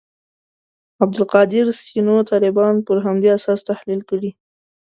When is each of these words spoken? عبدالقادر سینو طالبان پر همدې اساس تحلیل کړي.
عبدالقادر 1.03 1.65
سینو 1.83 2.15
طالبان 2.31 2.75
پر 2.87 2.97
همدې 3.05 3.29
اساس 3.37 3.59
تحلیل 3.69 4.01
کړي. 4.09 4.29